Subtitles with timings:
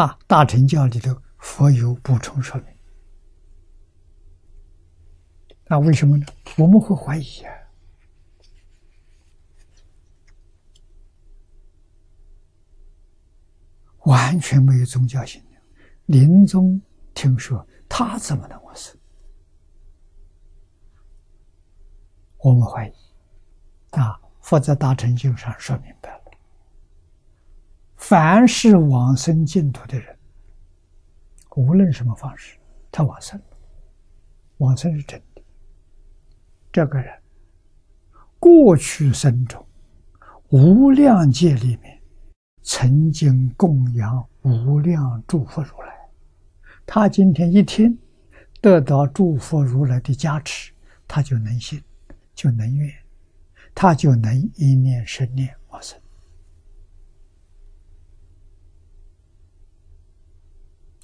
[0.00, 2.74] 啊，大乘教里头佛有补充说明。
[5.66, 6.24] 那为什么呢？
[6.56, 7.52] 我们会怀疑啊，
[14.04, 15.62] 完全没有宗教信仰。
[16.06, 16.80] 临终
[17.12, 18.96] 听说他怎么能往生？
[22.38, 22.94] 我们怀疑
[23.90, 26.19] 啊，佛在大乘经上说明白了：
[28.10, 30.18] 凡是往生净土的人，
[31.54, 32.58] 无论什么方式，
[32.90, 33.56] 他往生了，
[34.56, 35.40] 往生是真的。
[36.72, 37.08] 这个人
[38.40, 39.64] 过去生中
[40.48, 42.02] 无量界里面
[42.62, 45.96] 曾经供养无量诸佛如来，
[46.84, 47.96] 他今天一听
[48.60, 50.72] 得到诸佛如来的加持，
[51.06, 51.80] 他就能信，
[52.34, 52.92] 就能愿，
[53.72, 55.96] 他就能一念生念往生。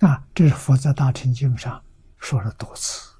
[0.00, 1.82] 啊，这是佛在大乘经上
[2.18, 3.14] 说了多次。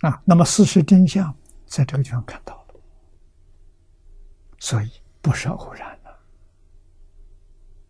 [0.00, 2.80] 啊，那么事实真相在这个地方看到了，
[4.60, 4.88] 所以
[5.20, 6.18] 不是偶然的。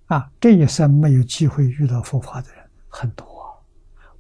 [0.07, 3.63] 啊，这一生没有机会遇到佛法的人很多，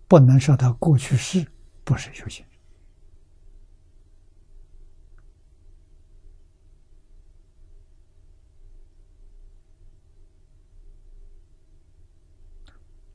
[0.06, 1.50] 不能说他过去世
[1.83, 2.48] 不是修行人。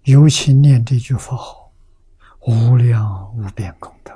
[0.04, 1.72] 尤其念这句佛号，
[2.42, 4.14] 无量无边功德。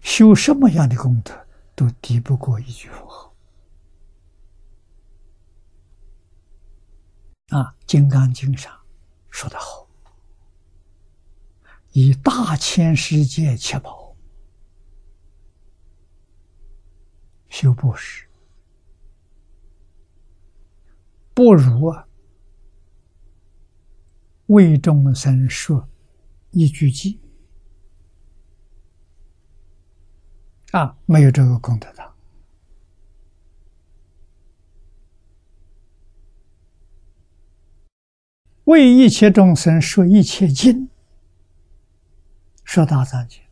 [0.00, 3.34] 修什么样的功德都敌不过一句佛号
[7.48, 7.64] 啊！
[7.84, 8.72] 《金刚经》上
[9.30, 9.88] 说的好
[11.92, 14.16] ：“以大千世界七宝
[17.48, 18.26] 修布施，
[21.34, 22.08] 不如啊
[24.52, 25.88] 为众生说
[26.50, 27.18] 一句偈。”
[30.72, 32.12] 啊，没有这个功德的。
[38.64, 40.88] 为一切众生说一切经，
[42.64, 43.42] 说大藏经，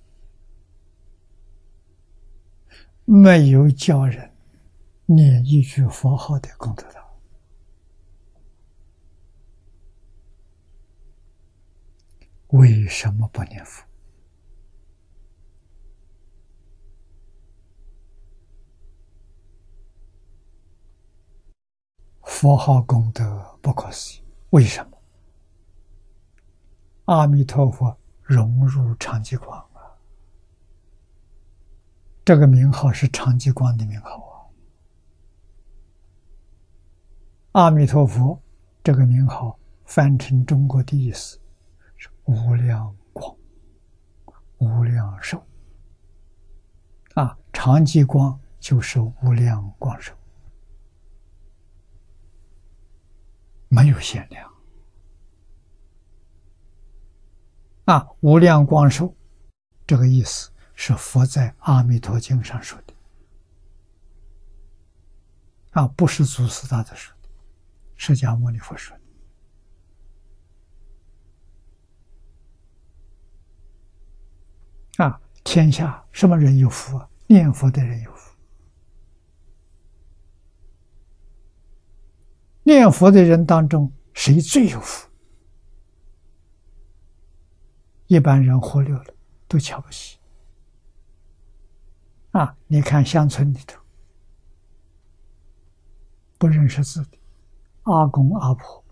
[3.04, 4.32] 没有教人
[5.06, 6.99] 念一句佛号的功德的。
[12.50, 13.84] 为什么不念佛？
[22.22, 24.98] 佛号功德不可思议，为什么？
[27.06, 29.96] 阿弥陀佛融入长吉光啊！
[32.24, 34.46] 这个名号是长吉光的名号啊！
[37.52, 38.40] 阿弥陀佛
[38.84, 41.39] 这个名号翻成中国的意思
[42.00, 43.36] 是无量光、
[44.56, 45.46] 无量寿
[47.14, 47.36] 啊！
[47.52, 50.14] 长寂光就是无量光寿。
[53.68, 54.50] 没有限量
[57.84, 58.08] 啊！
[58.20, 59.14] 无量光寿，
[59.86, 62.94] 这个意思是佛在《阿弥陀经》上说的
[65.72, 67.28] 啊，不是祖师大德说的，
[67.94, 68.96] 释迦牟尼佛说
[74.96, 75.20] 的啊！
[75.52, 77.10] 天下什么人有福啊？
[77.26, 78.36] 念佛的人有福。
[82.62, 85.10] 念佛的人当中，谁最有福？
[88.06, 89.04] 一般人忽略了，
[89.48, 90.20] 都瞧不起。
[92.30, 93.82] 啊，你看乡村里头，
[96.38, 97.18] 不认识字的
[97.82, 98.84] 阿公阿婆，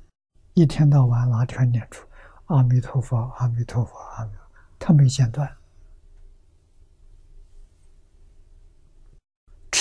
[0.54, 2.04] 一天到晚哪天念出
[2.46, 5.56] 阿弥陀佛，阿弥陀佛，阿弥陀佛，他没间断，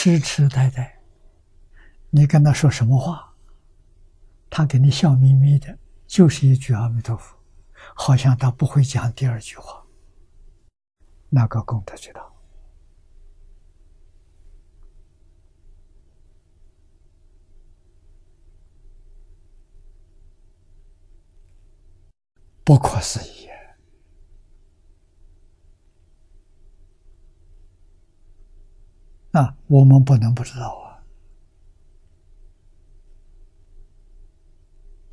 [0.08, 1.02] 痴痴呆呆。
[2.10, 3.34] 你跟他说什么话？
[4.50, 5.78] 他给你笑眯眯的，
[6.08, 7.36] 就是一句阿弥陀佛，
[7.94, 9.86] 好像他不会讲第二句话。
[11.30, 12.26] 那个功德最大，
[22.64, 23.37] 不可思议
[29.38, 29.56] 啊！
[29.68, 30.98] 我们不能不知道啊。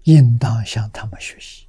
[0.04, 1.66] 应当向他们学习。